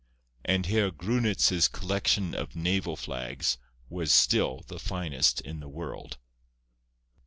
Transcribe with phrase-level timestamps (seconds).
[0.43, 6.17] And Herr Grunitz's collection of naval flags was still the finest in the world.